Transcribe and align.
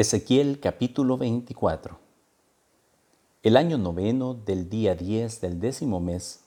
Ezequiel 0.00 0.60
capítulo 0.60 1.18
24 1.18 1.98
El 3.42 3.58
año 3.58 3.76
noveno 3.76 4.32
del 4.32 4.70
día 4.70 4.94
10 4.94 5.42
del 5.42 5.60
décimo 5.60 6.00
mes, 6.00 6.40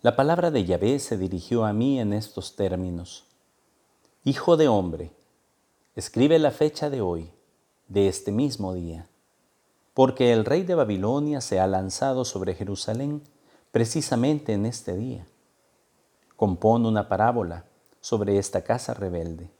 la 0.00 0.16
palabra 0.16 0.50
de 0.50 0.64
Yahvé 0.64 0.98
se 0.98 1.18
dirigió 1.18 1.66
a 1.66 1.74
mí 1.74 2.00
en 2.00 2.14
estos 2.14 2.56
términos. 2.56 3.26
Hijo 4.24 4.56
de 4.56 4.68
hombre, 4.68 5.12
escribe 5.96 6.38
la 6.38 6.50
fecha 6.50 6.88
de 6.88 7.02
hoy, 7.02 7.30
de 7.88 8.08
este 8.08 8.32
mismo 8.32 8.72
día, 8.72 9.06
porque 9.92 10.32
el 10.32 10.46
rey 10.46 10.62
de 10.62 10.74
Babilonia 10.74 11.42
se 11.42 11.60
ha 11.60 11.66
lanzado 11.66 12.24
sobre 12.24 12.54
Jerusalén 12.54 13.22
precisamente 13.70 14.54
en 14.54 14.64
este 14.64 14.96
día. 14.96 15.26
Compón 16.36 16.86
una 16.86 17.06
parábola 17.06 17.66
sobre 18.00 18.38
esta 18.38 18.64
casa 18.64 18.94
rebelde. 18.94 19.50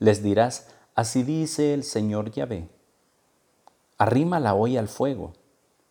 Les 0.00 0.20
dirás, 0.20 0.73
Así 0.94 1.24
dice 1.24 1.74
el 1.74 1.82
Señor 1.82 2.30
Yahvé. 2.30 2.68
Arrímala 3.98 4.54
hoy 4.54 4.76
al 4.76 4.86
fuego, 4.86 5.32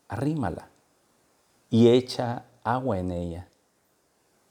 arrímala, 0.08 0.70
y 1.70 1.90
echa 1.90 2.46
agua 2.64 3.00
en 3.00 3.12
ella. 3.12 3.50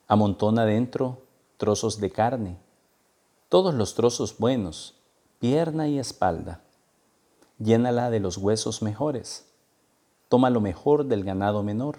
Amontona 0.09 0.67
dentro 0.67 1.23
trozos 1.57 2.01
de 2.01 2.11
carne, 2.11 2.59
todos 3.49 3.73
los 3.73 3.95
trozos 3.95 4.37
buenos, 4.37 4.95
pierna 5.39 5.89
y 5.89 5.99
espalda. 5.99 6.61
Llénala 7.59 8.11
de 8.11 8.21
los 8.21 8.37
huesos 8.37 8.83
mejores. 8.83 9.51
Toma 10.29 10.51
lo 10.51 10.61
mejor 10.61 11.07
del 11.07 11.25
ganado 11.25 11.63
menor. 11.63 11.99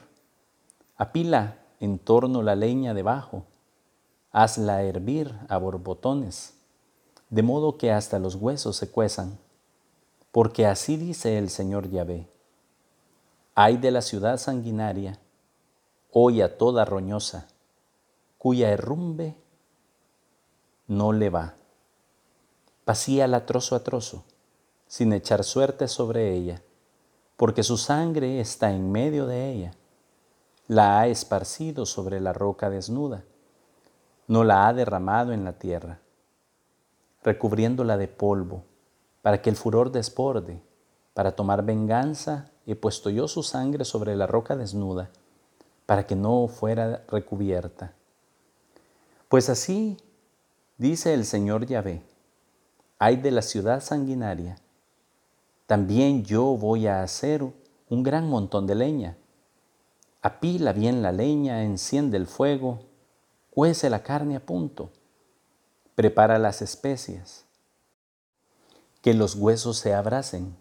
Apila 0.95 1.57
en 1.79 1.97
torno 1.97 2.43
la 2.43 2.55
leña 2.55 2.93
debajo. 2.93 3.45
Hazla 4.31 4.83
hervir 4.83 5.33
a 5.49 5.57
borbotones 5.57 6.62
de 7.33 7.41
modo 7.41 7.79
que 7.79 7.91
hasta 7.91 8.19
los 8.19 8.35
huesos 8.35 8.75
se 8.75 8.91
cuezan, 8.91 9.39
porque 10.31 10.67
así 10.67 10.97
dice 10.97 11.39
el 11.39 11.49
Señor 11.49 11.89
Yahvé. 11.89 12.29
Hay 13.55 13.77
de 13.77 13.89
la 13.89 14.03
ciudad 14.03 14.37
sanguinaria, 14.37 15.17
a 16.13 16.57
toda 16.59 16.85
roñosa, 16.85 17.47
cuya 18.37 18.69
herrumbe 18.69 19.35
no 20.87 21.11
le 21.11 21.31
va. 21.31 21.55
Pasíala 22.85 23.47
trozo 23.47 23.75
a 23.75 23.83
trozo, 23.83 24.25
sin 24.85 25.11
echar 25.11 25.43
suerte 25.43 25.87
sobre 25.87 26.35
ella, 26.35 26.61
porque 27.35 27.63
su 27.63 27.77
sangre 27.77 28.41
está 28.41 28.71
en 28.71 28.91
medio 28.91 29.25
de 29.25 29.49
ella. 29.49 29.71
La 30.67 30.99
ha 30.99 31.07
esparcido 31.07 31.87
sobre 31.87 32.21
la 32.21 32.31
roca 32.31 32.69
desnuda, 32.69 33.23
no 34.27 34.43
la 34.43 34.67
ha 34.67 34.73
derramado 34.73 35.33
en 35.33 35.43
la 35.43 35.53
tierra 35.53 36.02
recubriéndola 37.23 37.97
de 37.97 38.07
polvo, 38.07 38.63
para 39.21 39.41
que 39.41 39.49
el 39.49 39.55
furor 39.55 39.91
desborde, 39.91 40.61
para 41.13 41.35
tomar 41.35 41.63
venganza, 41.63 42.51
he 42.65 42.75
puesto 42.75 43.09
yo 43.09 43.27
su 43.27 43.43
sangre 43.43 43.85
sobre 43.85 44.15
la 44.15 44.27
roca 44.27 44.55
desnuda, 44.55 45.09
para 45.85 46.05
que 46.05 46.15
no 46.15 46.47
fuera 46.47 47.03
recubierta. 47.07 47.93
Pues 49.29 49.49
así 49.49 49.97
dice 50.77 51.13
el 51.13 51.25
Señor 51.25 51.65
Yahvé, 51.65 52.01
hay 52.99 53.17
de 53.17 53.31
la 53.31 53.41
ciudad 53.41 53.81
sanguinaria, 53.81 54.57
también 55.65 56.23
yo 56.23 56.57
voy 56.57 56.87
a 56.87 57.03
hacer 57.03 57.43
un 57.89 58.03
gran 58.03 58.29
montón 58.29 58.67
de 58.67 58.75
leña. 58.75 59.17
Apila 60.21 60.73
bien 60.73 61.01
la 61.01 61.11
leña, 61.11 61.63
enciende 61.63 62.17
el 62.17 62.27
fuego, 62.27 62.79
cuece 63.49 63.89
la 63.89 64.03
carne 64.03 64.35
a 64.35 64.45
punto 64.45 64.91
prepara 65.95 66.39
las 66.39 66.61
especias, 66.61 67.45
que 69.01 69.13
los 69.13 69.35
huesos 69.35 69.77
se 69.77 69.93
abracen, 69.93 70.55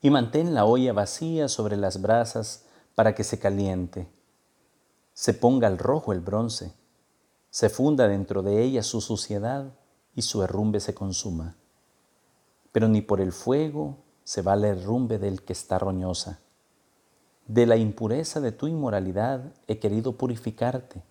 y 0.00 0.10
mantén 0.10 0.54
la 0.54 0.64
olla 0.64 0.92
vacía 0.92 1.48
sobre 1.48 1.76
las 1.76 2.00
brasas 2.00 2.64
para 2.94 3.14
que 3.14 3.24
se 3.24 3.38
caliente. 3.38 4.08
Se 5.14 5.34
ponga 5.34 5.66
al 5.66 5.78
rojo 5.78 6.12
el 6.12 6.20
bronce, 6.20 6.72
se 7.50 7.70
funda 7.70 8.08
dentro 8.08 8.42
de 8.42 8.62
ella 8.62 8.82
su 8.82 9.00
suciedad 9.00 9.72
y 10.14 10.22
su 10.22 10.42
herrumbe 10.42 10.80
se 10.80 10.94
consuma. 10.94 11.56
Pero 12.72 12.88
ni 12.88 13.00
por 13.00 13.20
el 13.20 13.32
fuego 13.32 13.98
se 14.24 14.42
va 14.42 14.54
el 14.54 14.64
herrumbe 14.64 15.18
del 15.18 15.42
que 15.42 15.52
está 15.52 15.78
roñosa. 15.78 16.40
De 17.46 17.66
la 17.66 17.76
impureza 17.76 18.40
de 18.40 18.52
tu 18.52 18.68
inmoralidad 18.68 19.52
he 19.66 19.78
querido 19.78 20.16
purificarte 20.16 21.02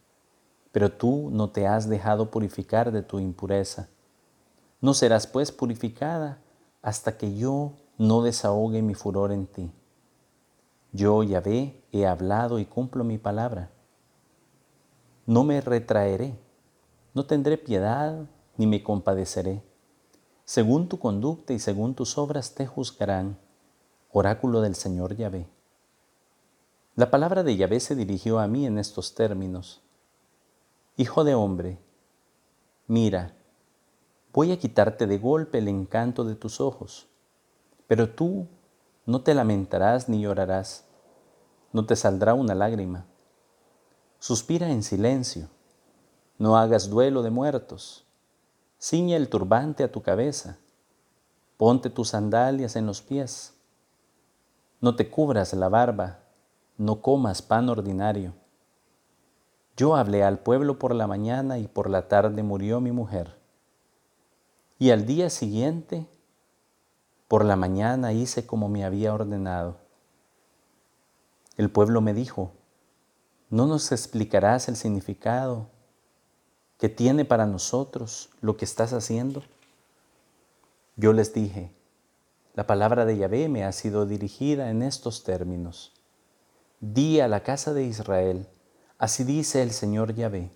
pero 0.72 0.92
tú 0.92 1.30
no 1.32 1.50
te 1.50 1.68
has 1.68 1.90
dejado 1.90 2.32
purificar 2.32 2.92
de 2.92 3.02
tu 3.02 3.20
impureza. 3.20 3.90
No 4.80 4.94
serás 4.94 5.28
pues 5.28 5.52
purificada 5.52 6.42
hasta 6.82 7.18
que 7.18 7.36
yo 7.38 7.74
no 7.98 8.24
desahogue 8.24 8.82
mi 8.82 8.96
furor 8.96 9.32
en 9.32 9.48
ti. 9.48 9.72
Yo, 10.92 11.24
Yahvé, 11.24 11.84
he 11.92 12.06
hablado 12.06 12.60
y 12.60 12.66
cumplo 12.66 13.04
mi 13.04 13.18
palabra. 13.18 13.70
No 15.26 15.44
me 15.44 15.62
retraeré, 15.62 16.38
no 17.14 17.26
tendré 17.26 17.58
piedad 17.58 18.26
ni 18.58 18.68
me 18.68 18.84
compadeceré. 18.84 19.64
Según 20.44 20.90
tu 20.90 21.00
conducta 21.00 21.54
y 21.54 21.60
según 21.60 21.96
tus 21.96 22.18
obras 22.18 22.56
te 22.56 22.66
juzgarán. 22.66 23.38
Oráculo 24.12 24.62
del 24.62 24.76
Señor 24.76 25.16
Yahvé. 25.16 25.48
La 26.96 27.10
palabra 27.10 27.44
de 27.44 27.56
Yahvé 27.56 27.80
se 27.80 27.96
dirigió 27.96 28.40
a 28.40 28.48
mí 28.48 28.66
en 28.66 28.78
estos 28.78 29.16
términos. 29.16 29.82
Hijo 31.02 31.24
de 31.24 31.34
hombre, 31.34 31.80
mira, 32.86 33.34
voy 34.32 34.52
a 34.52 34.60
quitarte 34.60 35.08
de 35.08 35.18
golpe 35.18 35.58
el 35.58 35.68
encanto 35.68 36.24
de 36.24 36.36
tus 36.36 36.62
ojos, 36.62 37.08
pero 37.88 38.12
tú 38.12 38.48
no 39.08 39.24
te 39.24 39.34
lamentarás 39.34 40.10
ni 40.10 40.22
llorarás, 40.22 40.86
no 41.74 41.88
te 41.88 41.96
saldrá 41.96 42.36
una 42.36 42.54
lágrima. 42.54 43.08
Suspira 44.20 44.70
en 44.70 44.84
silencio, 44.84 45.48
no 46.38 46.56
hagas 46.56 46.88
duelo 46.92 47.24
de 47.24 47.32
muertos, 47.32 48.06
ciña 48.80 49.18
el 49.18 49.28
turbante 49.28 49.84
a 49.84 49.92
tu 49.92 50.04
cabeza, 50.04 50.60
ponte 51.58 51.90
tus 51.90 52.10
sandalias 52.10 52.76
en 52.76 52.86
los 52.86 53.02
pies, 53.02 53.56
no 54.80 54.96
te 54.96 55.10
cubras 55.10 55.52
la 55.54 55.68
barba, 55.68 56.20
no 56.78 57.02
comas 57.02 57.42
pan 57.42 57.70
ordinario 57.70 58.40
yo 59.82 59.96
hablé 59.96 60.24
al 60.24 60.38
pueblo 60.38 60.78
por 60.78 60.94
la 60.94 61.08
mañana 61.08 61.58
y 61.58 61.68
por 61.68 61.90
la 61.90 62.08
tarde 62.08 62.44
murió 62.44 62.80
mi 62.80 62.92
mujer. 62.92 63.36
Y 64.78 64.92
al 64.92 65.08
día 65.08 65.32
siguiente, 65.32 66.06
por 67.28 67.44
la 67.44 67.56
mañana 67.56 68.14
hice 68.14 68.46
como 68.46 68.70
me 68.70 68.86
había 68.86 69.12
ordenado. 69.12 69.78
El 71.58 71.72
pueblo 71.72 72.00
me 72.00 72.14
dijo, 72.14 72.52
¿no 73.50 73.66
nos 73.66 73.92
explicarás 73.92 74.70
el 74.70 74.76
significado 74.76 75.66
que 76.78 76.88
tiene 76.88 77.26
para 77.26 77.48
nosotros 77.48 78.30
lo 78.40 78.58
que 78.58 78.66
estás 78.66 78.94
haciendo? 78.94 79.42
Yo 80.96 81.12
les 81.12 81.34
dije, 81.34 81.72
la 82.54 82.68
palabra 82.68 83.04
de 83.06 83.18
Yahvé 83.18 83.50
me 83.50 83.64
ha 83.64 83.72
sido 83.72 84.06
dirigida 84.06 84.70
en 84.70 84.84
estos 84.84 85.24
términos. 85.24 85.92
Di 86.82 87.20
a 87.20 87.28
la 87.28 87.42
casa 87.42 87.74
de 87.74 87.86
Israel, 87.86 88.48
Así 89.02 89.24
dice 89.24 89.64
el 89.64 89.72
Señor 89.72 90.14
Yahvé, 90.14 90.52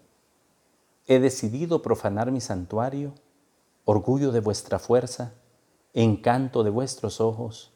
he 1.07 1.17
decidido 1.17 1.81
profanar 1.81 2.31
mi 2.31 2.41
santuario, 2.41 3.16
orgullo 3.85 4.31
de 4.31 4.39
vuestra 4.39 4.78
fuerza, 4.78 5.33
encanto 5.95 6.63
de 6.63 6.69
vuestros 6.69 7.19
ojos, 7.19 7.73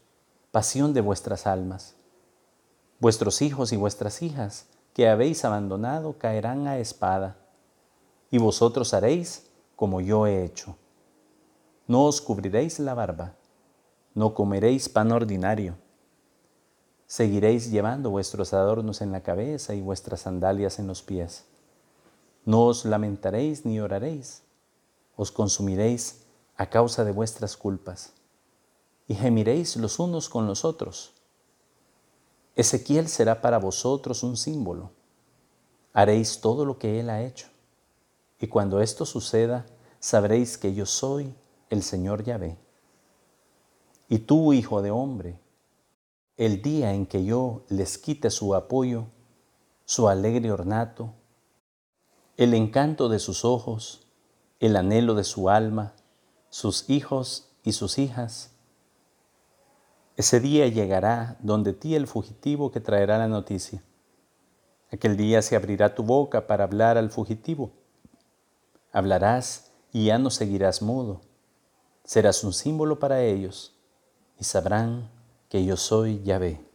pasión 0.52 0.94
de 0.94 1.02
vuestras 1.02 1.47
almas. 1.47 1.96
Vuestros 3.00 3.41
hijos 3.41 3.74
y 3.74 3.78
vuestras 3.78 4.22
hijas 4.22 4.68
que 4.94 5.09
habéis 5.09 5.44
abandonado 5.44 6.19
caerán 6.19 6.68
a 6.68 6.78
espada, 6.78 7.38
y 8.29 8.38
vosotros 8.38 8.94
haréis 8.94 9.50
como 9.75 10.02
yo 10.02 10.28
he 10.28 10.46
hecho. 10.46 10.78
No 11.88 12.03
os 12.06 12.22
cubriréis 12.22 12.78
la 12.78 12.94
barba, 12.94 13.34
no 14.14 14.35
comeréis 14.35 14.88
pan 14.88 15.11
ordinario 15.11 15.78
Seguiréis 17.09 17.72
llevando 17.72 18.11
vuestros 18.11 18.53
adornos 18.53 19.02
en 19.02 19.11
la 19.11 19.23
cabeza 19.23 19.73
y 19.73 19.82
vuestras 19.82 20.22
sandalias 20.22 20.78
en 20.78 20.85
los 20.85 21.02
pies. 21.02 21.44
No 22.46 22.67
os 22.67 22.85
lamentaréis 22.85 23.66
ni 23.66 23.79
oraréis, 23.79 24.44
os 25.16 25.32
consumiréis 25.32 26.22
a 26.56 26.70
causa 26.70 27.03
de 27.03 27.11
vuestras 27.11 27.58
culpas, 27.58 28.14
y 29.08 29.16
gemiréis 29.16 29.76
los 29.78 29.97
unos 29.97 30.29
con 30.29 30.46
los 30.46 30.64
otros. 30.64 31.14
Ezequiel 32.56 33.08
será 33.08 33.41
para 33.41 33.58
vosotros 33.58 34.22
un 34.22 34.38
símbolo. 34.38 34.91
Haréis 35.94 36.40
todo 36.41 36.64
lo 36.64 36.78
que 36.78 37.00
él 37.00 37.09
ha 37.09 37.23
hecho, 37.23 37.47
y 38.40 38.46
cuando 38.50 38.82
esto 38.82 39.08
suceda, 39.08 39.66
sabréis 40.00 40.59
que 40.59 40.76
yo 40.76 40.85
soy 40.85 41.34
el 41.72 41.82
Señor 41.82 42.23
Yahvé. 42.23 42.56
Y 44.09 44.20
tú, 44.20 44.53
hijo 44.53 44.84
de 44.84 44.91
hombre, 44.91 45.40
el 46.40 46.62
día 46.62 46.94
en 46.94 47.06
que 47.06 47.26
yo 47.26 47.66
les 47.68 47.97
quite 47.97 48.30
su 48.30 48.56
apoyo, 48.56 49.08
su 49.84 50.08
alegre 50.08 50.53
ornato, 50.53 51.14
el 52.38 52.53
encanto 52.53 53.09
de 53.09 53.20
sus 53.20 53.44
ojos, 53.44 54.08
el 54.62 54.78
anhelo 54.78 55.16
de 55.16 55.26
su 55.26 55.50
alma, 55.50 55.96
sus 56.50 56.90
hijos 56.90 57.52
y 57.64 57.74
sus 57.74 58.00
hijas, 58.00 58.56
Ese 60.16 60.40
día 60.40 60.68
llegará 60.68 61.38
donde 61.41 61.74
ti 61.74 61.96
el 61.96 62.08
fugitivo 62.08 62.72
que 62.72 62.80
traerá 62.80 63.18
la 63.18 63.28
noticia. 63.28 63.84
Aquel 64.92 65.18
día 65.18 65.42
se 65.42 65.58
abrirá 65.58 65.94
tu 65.94 66.03
boca 66.03 66.47
para 66.47 66.64
hablar 66.64 66.97
al 66.97 67.09
fugitivo. 67.09 67.72
Hablarás 68.94 69.72
y 69.92 70.06
ya 70.06 70.18
no 70.18 70.30
seguirás 70.30 70.82
mudo. 70.82 71.22
Serás 72.06 72.44
un 72.46 72.53
símbolo 72.53 73.00
para 73.00 73.22
ellos 73.24 73.78
y 74.38 74.44
sabrán 74.44 75.19
que 75.49 75.66
yo 75.66 75.75
soy 75.75 76.22
Yahvé. 76.23 76.69